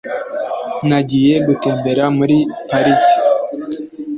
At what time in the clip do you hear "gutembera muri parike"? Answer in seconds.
1.47-3.13